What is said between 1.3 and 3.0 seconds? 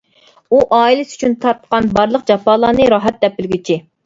تارتقان بارلىق جاپالارنى